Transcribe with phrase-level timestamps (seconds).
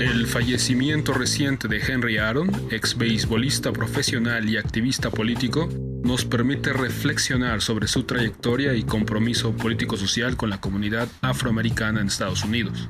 [0.00, 5.68] El fallecimiento reciente de Henry Aaron, ex beisbolista profesional y activista político,
[6.02, 12.44] nos permite reflexionar sobre su trayectoria y compromiso político-social con la comunidad afroamericana en Estados
[12.44, 12.88] Unidos.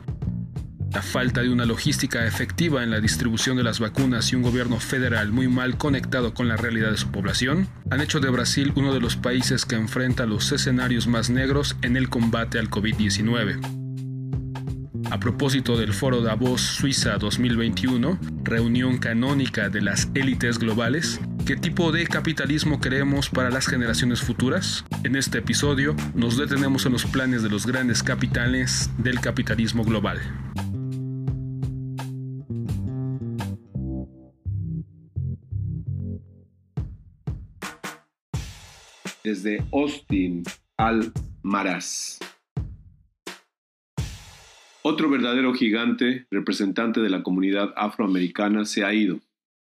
[0.92, 4.78] La falta de una logística efectiva en la distribución de las vacunas y un gobierno
[4.78, 8.94] federal muy mal conectado con la realidad de su población han hecho de Brasil uno
[8.94, 13.79] de los países que enfrenta los escenarios más negros en el combate al COVID-19.
[15.10, 21.90] A propósito del Foro Davos Suiza 2021, reunión canónica de las élites globales, ¿qué tipo
[21.90, 24.84] de capitalismo queremos para las generaciones futuras?
[25.02, 30.20] En este episodio nos detenemos en los planes de los grandes capitales del capitalismo global.
[39.22, 40.42] desde Austin
[40.76, 42.18] al Maras.
[44.82, 49.20] Otro verdadero gigante, representante de la comunidad afroamericana, se ha ido.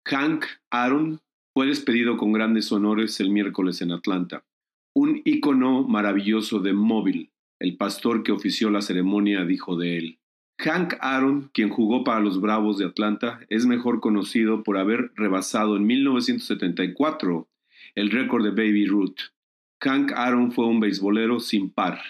[0.06, 1.20] Hank Aaron
[1.52, 4.44] fue despedido con grandes honores el miércoles en Atlanta.
[4.94, 7.30] Un ícono maravilloso de móvil.
[7.58, 10.18] El pastor que ofició la ceremonia dijo de él.
[10.58, 15.76] Hank Aaron, quien jugó para los Bravos de Atlanta, es mejor conocido por haber rebasado
[15.76, 17.48] en 1974
[17.94, 19.18] el récord de Baby Ruth,
[19.82, 22.00] Hank Aaron fue un beisbolero sin par,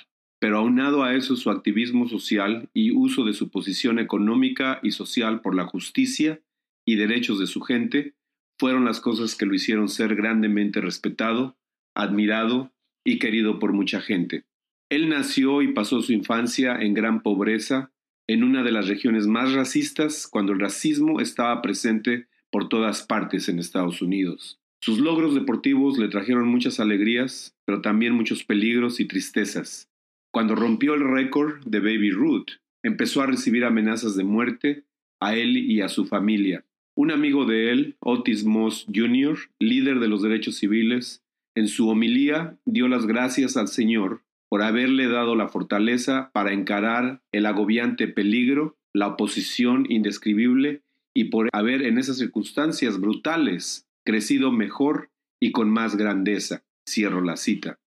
[0.42, 5.40] pero aunado a eso su activismo social y uso de su posición económica y social
[5.40, 6.40] por la justicia
[6.84, 8.16] y derechos de su gente
[8.58, 11.56] fueron las cosas que lo hicieron ser grandemente respetado,
[11.94, 12.72] admirado
[13.04, 14.44] y querido por mucha gente.
[14.90, 17.92] Él nació y pasó su infancia en gran pobreza,
[18.26, 23.48] en una de las regiones más racistas, cuando el racismo estaba presente por todas partes
[23.48, 24.58] en Estados Unidos.
[24.80, 29.88] Sus logros deportivos le trajeron muchas alegrías, pero también muchos peligros y tristezas.
[30.32, 32.52] Cuando rompió el récord de Baby Ruth,
[32.82, 34.84] empezó a recibir amenazas de muerte
[35.20, 36.64] a él y a su familia.
[36.96, 41.22] Un amigo de él, Otis Moss Jr., líder de los derechos civiles,
[41.54, 47.20] en su homilía dio las gracias al Señor por haberle dado la fortaleza para encarar
[47.30, 50.82] el agobiante peligro, la oposición indescribible
[51.14, 56.64] y por haber en esas circunstancias brutales crecido mejor y con más grandeza.
[56.88, 57.81] Cierro la cita.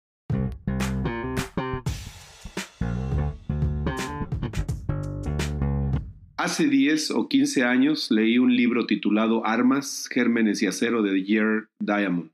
[6.45, 11.63] Hace 10 o 15 años leí un libro titulado Armas, Gérmenes y Acero de Jared
[11.79, 12.29] Diamond,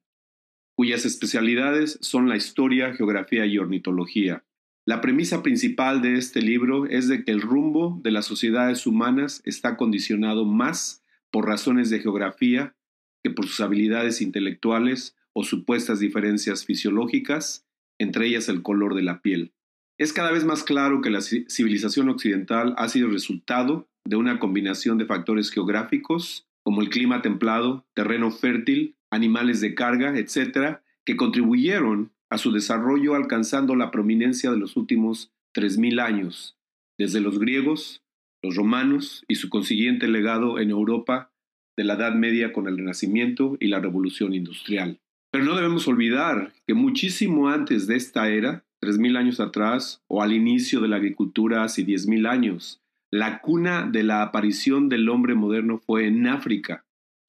[0.76, 4.44] cuyas especialidades son la historia, geografía y ornitología.
[4.86, 9.42] La premisa principal de este libro es de que el rumbo de las sociedades humanas
[9.46, 12.76] está condicionado más por razones de geografía
[13.24, 17.66] que por sus habilidades intelectuales o supuestas diferencias fisiológicas,
[17.98, 19.54] entre ellas el color de la piel.
[19.98, 24.97] Es cada vez más claro que la civilización occidental ha sido resultado de una combinación
[24.97, 32.12] de factores geográficos, como el clima templado, terreno fértil, animales de carga, etc., que contribuyeron
[32.29, 36.57] a su desarrollo alcanzando la prominencia de los últimos 3.000 años,
[36.97, 38.03] desde los griegos,
[38.41, 41.31] los romanos y su consiguiente legado en Europa
[41.78, 45.00] de la Edad Media con el Renacimiento y la Revolución Industrial.
[45.31, 50.33] Pero no debemos olvidar que muchísimo antes de esta era, 3.000 años atrás, o al
[50.33, 52.81] inicio de la agricultura hace 10.000 años,
[53.12, 56.86] la cuna de la aparición del hombre moderno fue en África,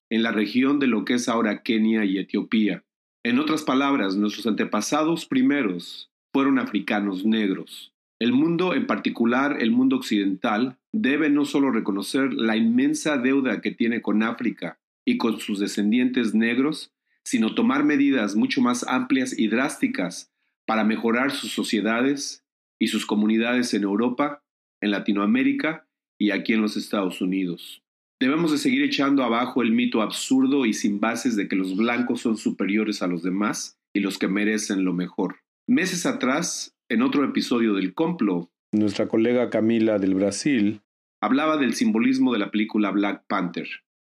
[0.09, 2.85] en la región de lo que es ahora Kenia y Etiopía.
[3.23, 7.93] En otras palabras, nuestros antepasados primeros fueron africanos negros.
[8.19, 13.71] El mundo, en particular el mundo occidental, debe no solo reconocer la inmensa deuda que
[13.71, 16.93] tiene con África y con sus descendientes negros,
[17.25, 20.31] sino tomar medidas mucho más amplias y drásticas
[20.65, 22.45] para mejorar sus sociedades
[22.79, 24.42] y sus comunidades en Europa,
[24.83, 25.87] en Latinoamérica
[26.19, 27.81] y aquí en los Estados Unidos.
[28.19, 32.21] Debemos de seguir echando abajo el mito absurdo y sin bases de que los blancos
[32.21, 35.37] son superiores a los demás y los que merecen lo mejor.
[35.67, 40.81] Meses atrás, en otro episodio del Complo, nuestra colega Camila del Brasil
[41.21, 43.67] hablaba del simbolismo de la película Black Panther.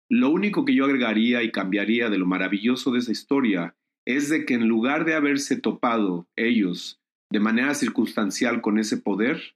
[0.09, 4.45] Lo único que yo agregaría y cambiaría de lo maravilloso de esa historia es de
[4.45, 7.01] que en lugar de haberse topado ellos
[7.31, 9.55] de manera circunstancial con ese poder,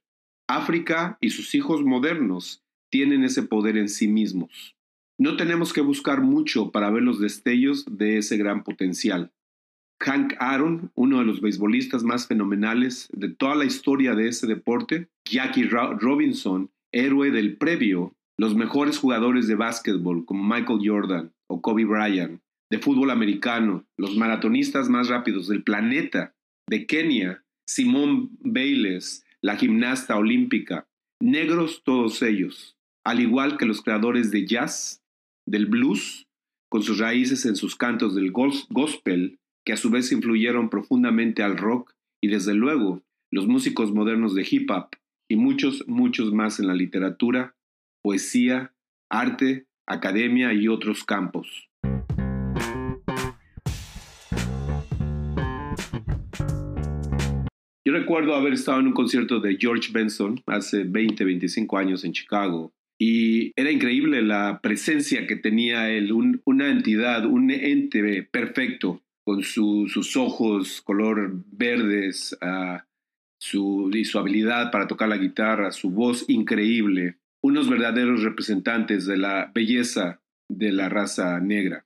[0.49, 4.75] África y sus hijos modernos tienen ese poder en sí mismos.
[5.19, 9.31] No tenemos que buscar mucho para ver los destellos de ese gran potencial.
[10.01, 15.09] Hank Aaron, uno de los beisbolistas más fenomenales de toda la historia de ese deporte,
[15.29, 21.85] Jackie Robinson, héroe del previo, los mejores jugadores de básquetbol como Michael Jordan o Kobe
[21.85, 22.41] Bryant,
[22.71, 26.33] de fútbol americano, los maratonistas más rápidos del planeta,
[26.67, 30.87] de Kenia, Simone Bailes, la gimnasta olímpica,
[31.21, 35.01] negros todos ellos, al igual que los creadores de jazz,
[35.47, 36.27] del blues,
[36.69, 41.57] con sus raíces en sus cantos del gospel, que a su vez influyeron profundamente al
[41.57, 43.01] rock, y desde luego
[43.31, 44.89] los músicos modernos de hip hop,
[45.29, 47.55] y muchos, muchos más en la literatura,
[48.03, 48.73] poesía,
[49.09, 51.68] arte, academia y otros campos.
[57.99, 62.73] Recuerdo haber estado en un concierto de George Benson hace 20, 25 años en Chicago
[63.01, 66.11] y era increíble la presencia que tenía él,
[66.43, 72.37] una entidad, un ente perfecto, con sus ojos color verdes
[73.39, 79.17] su, y su habilidad para tocar la guitarra, su voz increíble, unos verdaderos representantes de
[79.17, 81.85] la belleza de la raza negra.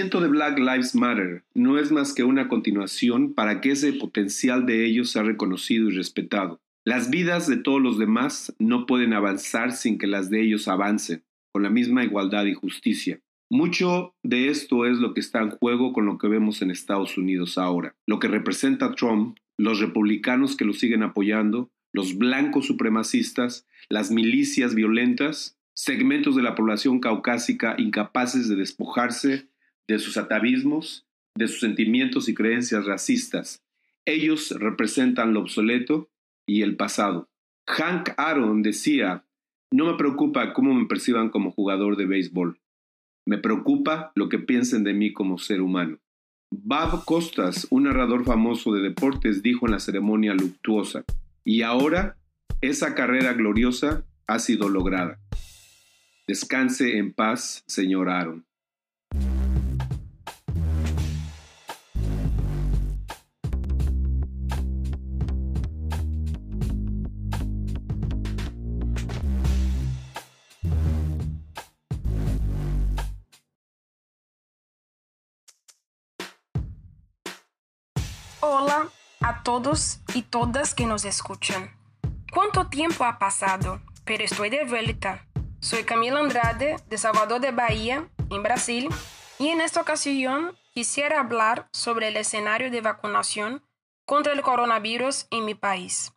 [0.00, 4.64] Movimiento de Black Lives Matter no es más que una continuación para que ese potencial
[4.64, 6.58] de ellos sea reconocido y respetado.
[6.86, 11.22] Las vidas de todos los demás no pueden avanzar sin que las de ellos avancen,
[11.52, 13.20] con la misma igualdad y justicia.
[13.50, 17.18] Mucho de esto es lo que está en juego con lo que vemos en Estados
[17.18, 23.66] Unidos ahora, lo que representa Trump, los republicanos que lo siguen apoyando, los blancos supremacistas,
[23.90, 29.49] las milicias violentas segmentos de la población caucásica incapaces de despojarse
[29.90, 31.06] de sus atavismos,
[31.36, 33.62] de sus sentimientos y creencias racistas.
[34.06, 36.08] Ellos representan lo obsoleto
[36.46, 37.28] y el pasado.
[37.66, 39.24] Hank Aaron decía,
[39.72, 42.60] no me preocupa cómo me perciban como jugador de béisbol,
[43.26, 45.98] me preocupa lo que piensen de mí como ser humano.
[46.50, 51.04] Bob Costas, un narrador famoso de deportes, dijo en la ceremonia luctuosa,
[51.44, 52.16] y ahora
[52.60, 55.20] esa carrera gloriosa ha sido lograda.
[56.26, 58.44] Descanse en paz, señor Aaron.
[79.50, 81.76] Todos y todas que nos escuchan.
[82.32, 83.82] ¿Cuánto tiempo ha pasado?
[84.04, 85.26] Pero estoy de vuelta.
[85.58, 88.88] Soy Camila Andrade, de Salvador de Bahía, en Brasil,
[89.40, 93.64] y en esta ocasión quisiera hablar sobre el escenario de vacunación
[94.06, 96.12] contra el coronavirus en mi país.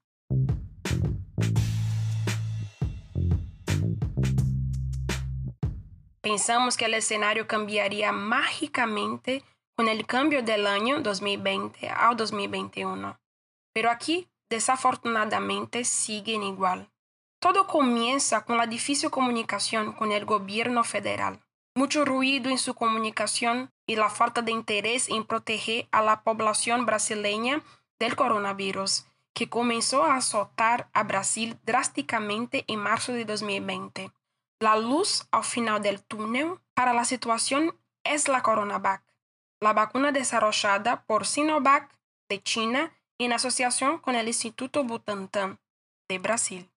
[6.21, 9.43] Pensamos que el escenario cambiaría mágicamente
[9.75, 13.17] con el cambio del año 2020 al 2021,
[13.73, 16.89] pero aquí desafortunadamente siguen igual.
[17.39, 21.41] Todo comienza con la difícil comunicación con el gobierno federal,
[21.75, 26.85] mucho ruido en su comunicación y la falta de interés en proteger a la población
[26.85, 27.63] brasileña
[27.99, 34.11] del coronavirus, que comenzó a azotar a Brasil drásticamente en marzo de 2020.
[34.59, 39.03] La luz al final del túnel para la situación es la CoronaVac,
[39.59, 41.89] la vacuna desarrollada por Sinovac
[42.29, 45.59] de China en asociación con el Instituto Butantan
[46.09, 46.69] de Brasil.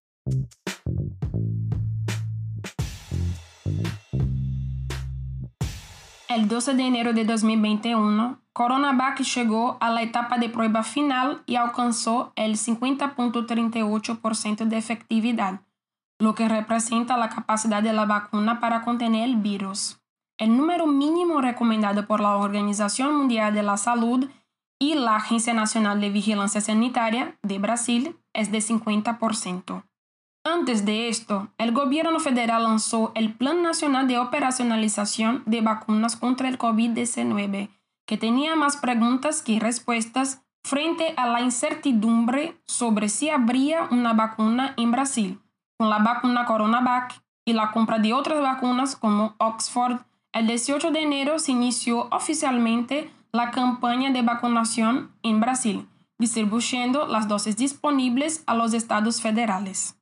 [6.29, 11.55] El 12 de enero de 2021, CoronaVac llegó a la etapa de prueba final y
[11.57, 15.61] alcanzó el 50.38% de efectividad,
[16.19, 20.01] lo que representa la capacidad de la vacuna para contener el virus.
[20.37, 24.29] El número mínimo recomendado por la Organización Mundial de la Salud
[24.79, 29.85] y la Agencia Nacional de Vigilancia Sanitaria de Brasil es de 50%.
[30.45, 36.49] Antes de esto, el gobierno federal lanzó el Plan Nacional de Operacionalización de Vacunas contra
[36.49, 37.69] el COVID-19,
[38.07, 44.75] que tenía más preguntas que respuestas frente a la incertidumbre sobre si habría una vacuna
[44.77, 45.41] en Brasil.
[45.79, 49.99] Con la vacuna CoronaVac y la compra de otras vacunas como Oxford,
[50.33, 55.87] el 18 de enero se inició oficialmente la campaña de vacunación en Brasil,
[56.19, 59.99] distribuyendo las dosis disponibles a los estados federales.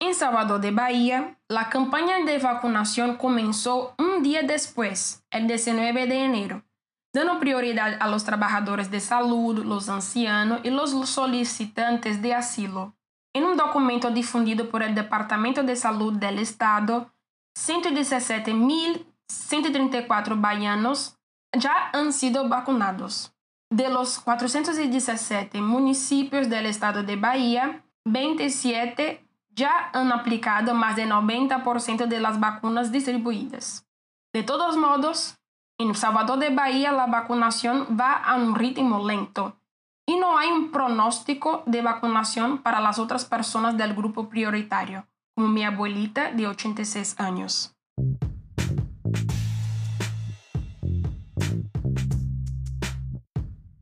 [0.00, 6.24] En Salvador de Bahía, la campaña de vacunación comenzó un día después, el 19 de
[6.26, 6.62] enero,
[7.14, 12.94] dando prioridad a los trabajadores de salud, los ancianos y los solicitantes de asilo.
[13.34, 17.14] En un documento difundido por el Departamento de Salud del Estado,
[17.58, 21.18] 117.134 bahianos
[21.56, 23.32] ya han sido vacunados.
[23.70, 32.06] De los 417 municipios del estado de Bahía, 27 ya han aplicado más del 90%
[32.06, 33.86] de las vacunas distribuidas.
[34.34, 35.38] De todos modos,
[35.78, 39.56] en Salvador de Bahía la vacunación va a un ritmo lento
[40.06, 45.48] y no hay un pronóstico de vacunación para las otras personas del grupo prioritario, como
[45.48, 47.74] mi abuelita de 86 años.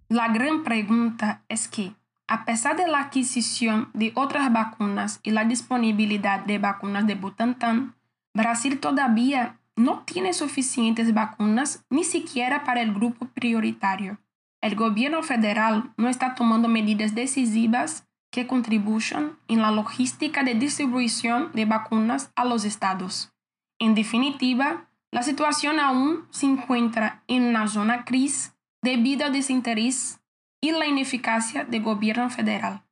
[0.08, 1.94] La gran pregunta es que,
[2.26, 7.94] a pesar de la adquisición de otras vacunas y la disponibilidad de vacunas de Butantan,
[8.34, 14.18] Brasil todavía no tiene suficientes vacunas ni siquiera para el grupo prioritario.
[14.62, 21.50] El gobierno federal no está tomando medidas decisivas que contribuyan en la logística de distribución
[21.52, 23.32] de vacunas a los estados.
[23.78, 30.20] En definitiva, la situación aún se encuentra en una zona crisis debido al desinterés
[30.60, 32.82] y la ineficacia del gobierno federal.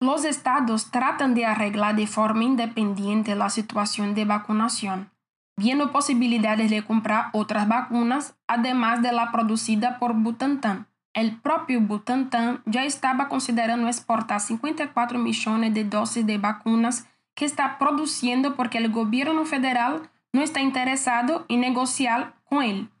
[0.00, 5.10] Los estados tratan de arreglar de forma independiente la situación de vacunación,
[5.56, 10.86] viendo posibilidades de comprar otras vacunas además de la producida por Butantan.
[11.18, 17.76] El propio Butantan ya estaba considerando exportar 54 millones de dosis de vacunas que está
[17.76, 22.92] produciendo porque el gobierno federal no está interesado en negociar con él.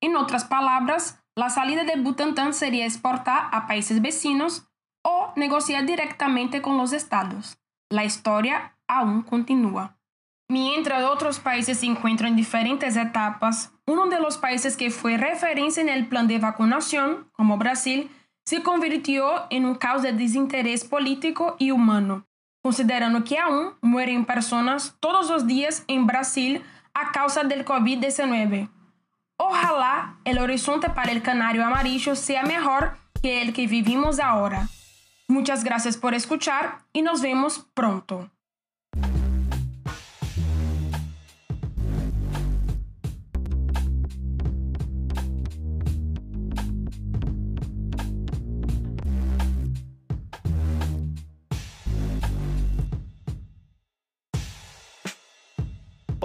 [0.00, 4.66] En otras palabras, la salida de Butantan sería exportar a países vecinos
[5.02, 7.56] o negociar directamente con los estados.
[7.88, 9.96] La historia aún continúa.
[10.50, 15.80] Mientras otros países se encuentran en diferentes etapas, uno de los países que fue referencia
[15.80, 18.10] en el plan de vacunación, como Brasil,
[18.44, 22.26] se convirtió en un caos de desinterés político y humano,
[22.64, 26.64] considerando que aún mueren personas todos los días en Brasil
[26.94, 28.68] a causa del COVID-19.
[29.36, 34.66] Ojalá el horizonte para el canario amarillo sea mejor que el que vivimos ahora.
[35.28, 38.32] Muchas gracias por escuchar y nos vemos pronto.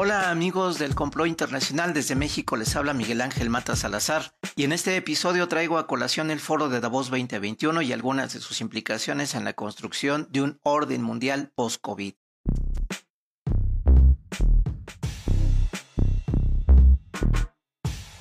[0.06, 4.72] Hola amigos del Complot Internacional, desde México les habla Miguel Ángel Mata Salazar y en
[4.72, 9.34] este episodio traigo a colación el foro de Davos 2021 y algunas de sus implicaciones
[9.34, 12.14] en la construcción de un orden mundial post-COVID.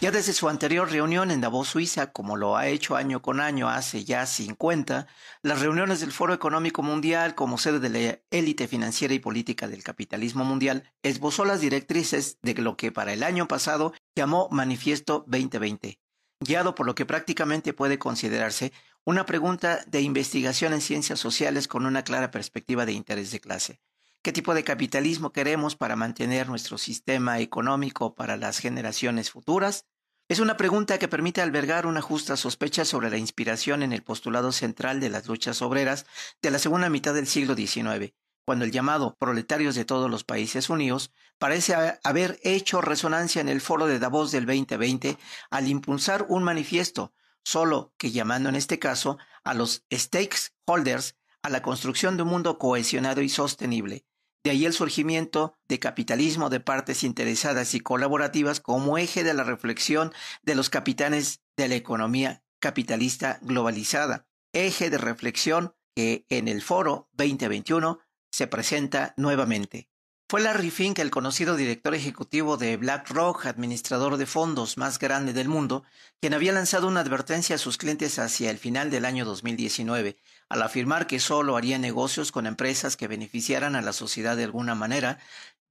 [0.04, 3.70] Ya desde su anterior reunión en Davos, Suiza, como lo ha hecho año con año
[3.70, 5.06] hace ya 50,
[5.40, 9.82] las reuniones del Foro Económico Mundial como sede de la élite financiera y política del
[9.82, 15.99] capitalismo mundial esbozó las directrices de lo que para el año pasado llamó Manifiesto 2020,
[16.38, 21.87] guiado por lo que prácticamente puede considerarse una pregunta de investigación en ciencias sociales con
[21.87, 23.80] una clara perspectiva de interés de clase.
[24.23, 29.87] ¿Qué tipo de capitalismo queremos para mantener nuestro sistema económico para las generaciones futuras?
[30.26, 34.52] Es una pregunta que permite albergar una justa sospecha sobre la inspiración en el postulado
[34.52, 36.07] central de las luchas obreras
[36.40, 38.14] de la segunda mitad del siglo XIX,
[38.47, 43.61] cuando el llamado proletarios de todos los países unidos parece haber hecho resonancia en el
[43.61, 45.19] foro de Davos del 2020
[45.50, 47.12] al impulsar un manifiesto,
[47.45, 52.57] solo que llamando en este caso a los stakeholders a la construcción de un mundo
[52.57, 54.07] cohesionado y sostenible,
[54.44, 59.42] de ahí el surgimiento de capitalismo de partes interesadas y colaborativas como eje de la
[59.42, 66.60] reflexión de los capitanes de la economía capitalista globalizada, eje de reflexión que en el
[66.60, 69.88] foro 2021 se presenta nuevamente.
[70.26, 75.50] Fue Larry Fink, el conocido director ejecutivo de BlackRock, administrador de fondos más grande del
[75.50, 75.85] mundo,
[76.19, 80.16] quien había lanzado una advertencia a sus clientes hacia el final del año 2019,
[80.49, 84.75] al afirmar que solo haría negocios con empresas que beneficiaran a la sociedad de alguna
[84.75, 85.19] manera,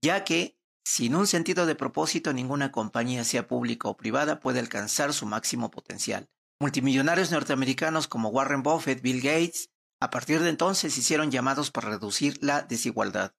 [0.03, 0.55] ya que
[0.85, 5.71] sin un sentido de propósito ninguna compañía, sea pública o privada, puede alcanzar su máximo
[5.71, 6.29] potencial.
[6.59, 12.37] Multimillonarios norteamericanos como Warren Buffett, Bill Gates, a partir de entonces hicieron llamados para reducir
[12.41, 13.33] la desigualdad.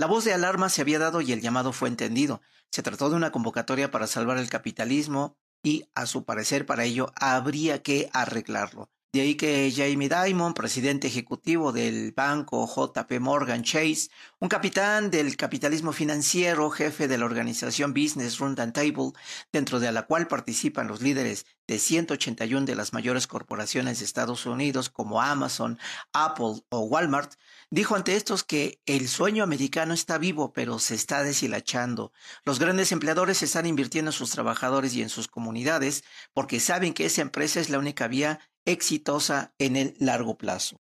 [0.00, 2.40] La voz de alarma se había dado y el llamado fue entendido.
[2.70, 7.12] Se trató de una convocatoria para salvar el capitalismo y, a su parecer, para ello
[7.16, 8.88] habría que arreglarlo.
[9.12, 15.36] De ahí que Jamie Dimon, presidente ejecutivo del banco JP Morgan Chase, un capitán del
[15.36, 19.10] capitalismo financiero, jefe de la organización Business Round Table,
[19.50, 24.46] dentro de la cual participan los líderes de 181 de las mayores corporaciones de Estados
[24.46, 25.78] Unidos como Amazon,
[26.12, 27.34] Apple o Walmart,
[27.70, 32.12] dijo ante estos que el sueño americano está vivo pero se está deshilachando.
[32.44, 36.02] Los grandes empleadores están invirtiendo en sus trabajadores y en sus comunidades
[36.32, 40.80] porque saben que esa empresa es la única vía exitosa en el largo plazo.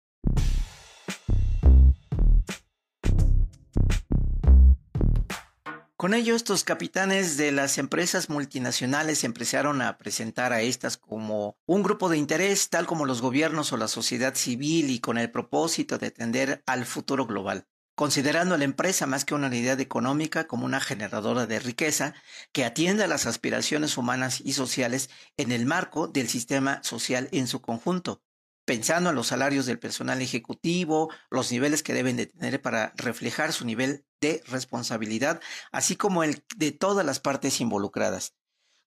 [5.99, 11.83] Con ello, estos capitanes de las empresas multinacionales empezaron a presentar a estas como un
[11.83, 15.97] grupo de interés, tal como los gobiernos o la sociedad civil, y con el propósito
[15.97, 17.67] de atender al futuro global,
[17.99, 22.13] considerando a la empresa más que una unidad económica como una generadora de riqueza
[22.53, 27.45] que atiende a las aspiraciones humanas y sociales en el marco del sistema social en
[27.45, 28.23] su conjunto
[28.63, 33.51] pensando en los salarios del personal ejecutivo, los niveles que deben de tener para reflejar
[33.51, 35.41] su nivel de responsabilidad,
[35.73, 38.38] así como el de todas las partes involucradas.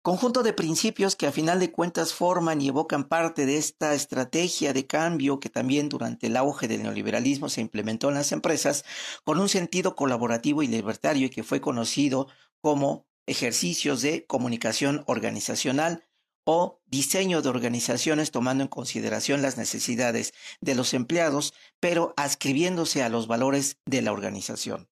[0.02, 4.72] Conjunto de principios que a final de cuentas forman y evocan parte de esta estrategia
[4.72, 8.84] de cambio que también durante el auge del neoliberalismo se implementó en las empresas
[9.22, 12.26] con un sentido colaborativo y libertario y que fue conocido
[12.60, 16.04] como ejercicios de comunicación organizacional,
[16.44, 23.08] o diseño de organizaciones tomando en consideración las necesidades de los empleados, pero ascribiéndose a
[23.08, 24.88] los valores de la organización.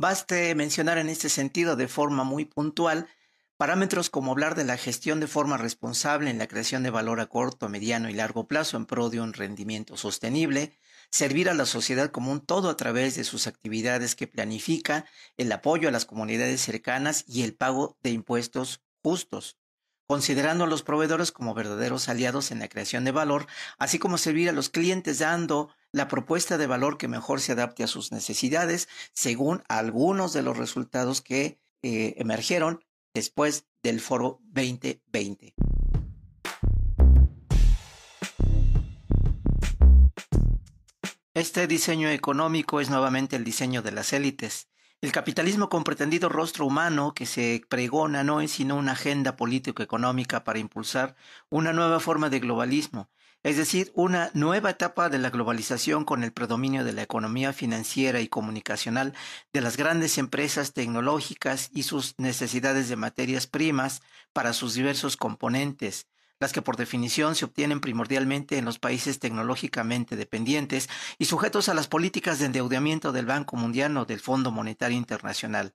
[0.00, 3.08] Baste mencionar en este sentido de forma muy puntual
[3.58, 7.26] parámetros como hablar de la gestión de forma responsable en la creación de valor a
[7.26, 10.78] corto, mediano y largo plazo en pro de un rendimiento sostenible,
[11.10, 15.50] servir a la sociedad como un todo a través de sus actividades que planifica, el
[15.50, 19.58] apoyo a las comunidades cercanas y el pago de impuestos justos
[20.08, 23.46] considerando a los proveedores como verdaderos aliados en la creación de valor,
[23.76, 27.84] así como servir a los clientes dando la propuesta de valor que mejor se adapte
[27.84, 32.82] a sus necesidades, según algunos de los resultados que eh, emergieron
[33.18, 35.54] después del foro 2020.
[41.34, 44.68] Este diseño económico es nuevamente el diseño de las élites,
[45.00, 50.44] el capitalismo con pretendido rostro humano que se pregona no es sino una agenda político-económica
[50.44, 51.16] para impulsar
[51.50, 53.10] una nueva forma de globalismo,
[53.44, 58.20] es decir, una nueva etapa de la globalización con el predominio de la economía financiera
[58.20, 59.14] y comunicacional
[59.52, 64.02] de las grandes empresas tecnológicas y sus necesidades de materias primas
[64.32, 66.08] para sus diversos componentes,
[66.40, 71.74] las que por definición se obtienen primordialmente en los países tecnológicamente dependientes y sujetos a
[71.74, 75.74] las políticas de endeudamiento del Banco Mundial o del Fondo Monetario Internacional.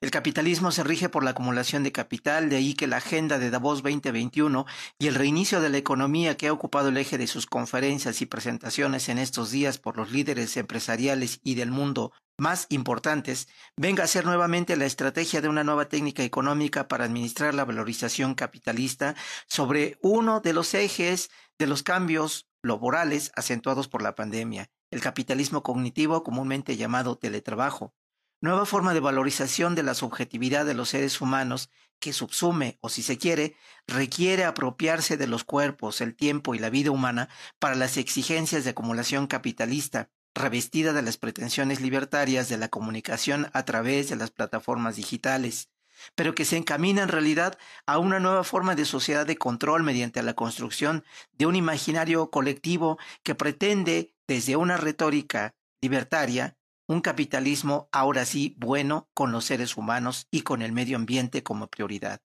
[0.00, 3.50] El capitalismo se rige por la acumulación de capital, de ahí que la agenda de
[3.50, 4.64] Davos 2021
[4.96, 8.26] y el reinicio de la economía que ha ocupado el eje de sus conferencias y
[8.26, 14.06] presentaciones en estos días por los líderes empresariales y del mundo más importantes, venga a
[14.06, 19.16] ser nuevamente la estrategia de una nueva técnica económica para administrar la valorización capitalista
[19.48, 25.64] sobre uno de los ejes de los cambios laborales acentuados por la pandemia, el capitalismo
[25.64, 27.94] cognitivo comúnmente llamado teletrabajo
[28.40, 33.02] nueva forma de valorización de la subjetividad de los seres humanos que subsume, o si
[33.02, 37.96] se quiere, requiere apropiarse de los cuerpos, el tiempo y la vida humana para las
[37.96, 44.16] exigencias de acumulación capitalista, revestida de las pretensiones libertarias de la comunicación a través de
[44.16, 45.70] las plataformas digitales,
[46.14, 50.22] pero que se encamina en realidad a una nueva forma de sociedad de control mediante
[50.22, 56.57] la construcción de un imaginario colectivo que pretende, desde una retórica libertaria,
[56.88, 61.68] un capitalismo ahora sí bueno con los seres humanos y con el medio ambiente como
[61.68, 62.22] prioridad.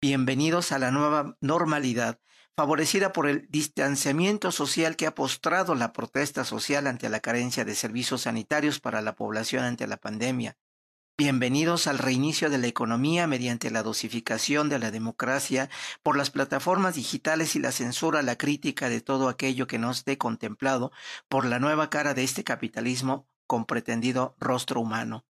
[0.00, 2.20] Bienvenidos a la nueva normalidad,
[2.56, 7.74] favorecida por el distanciamiento social que ha postrado la protesta social ante la carencia de
[7.74, 10.56] servicios sanitarios para la población ante la pandemia.
[11.18, 15.68] Bienvenidos al reinicio de la economía mediante la dosificación de la democracia
[16.04, 20.16] por las plataformas digitales y la censura, la crítica de todo aquello que no esté
[20.16, 20.92] contemplado
[21.28, 25.26] por la nueva cara de este capitalismo con pretendido rostro humano.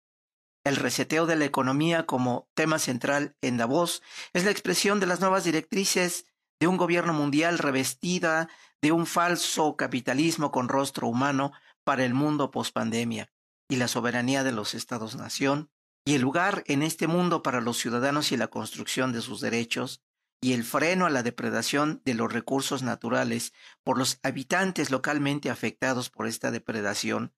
[0.63, 4.01] El reseteo de la economía como tema central en Davos
[4.33, 6.25] es la expresión de las nuevas directrices
[6.59, 8.49] de un gobierno mundial revestida
[8.81, 11.51] de un falso capitalismo con rostro humano
[11.83, 13.31] para el mundo pospandemia
[13.69, 15.69] y la soberanía de los estados-nación
[16.03, 20.01] y el lugar en este mundo para los ciudadanos y la construcción de sus derechos
[20.41, 26.09] y el freno a la depredación de los recursos naturales por los habitantes localmente afectados
[26.09, 27.33] por esta depredación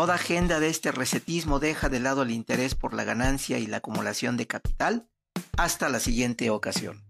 [0.00, 3.76] Toda agenda de este resetismo deja de lado el interés por la ganancia y la
[3.76, 5.10] acumulación de capital.
[5.58, 7.09] Hasta la siguiente ocasión.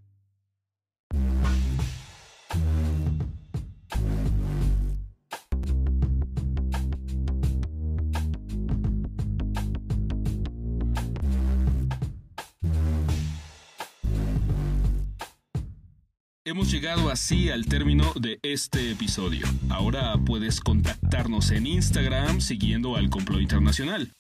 [16.47, 19.47] Hemos llegado así al término de este episodio.
[19.69, 24.11] Ahora puedes contactarnos en Instagram siguiendo al Complot Internacional.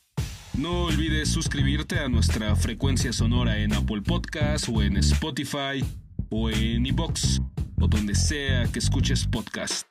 [0.52, 5.82] No olvides suscribirte a nuestra frecuencia sonora en Apple Podcasts o en Spotify
[6.28, 7.40] o en iBox
[7.80, 9.86] o donde sea que escuches podcast.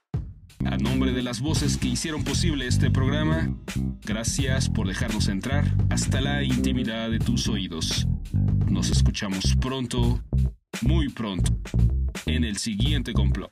[0.66, 3.56] A nombre de las voces que hicieron posible este programa,
[4.06, 8.06] gracias por dejarnos entrar hasta la intimidad de tus oídos.
[8.70, 10.24] Nos escuchamos pronto,
[10.82, 11.58] muy pronto,
[12.26, 13.52] en el siguiente complot.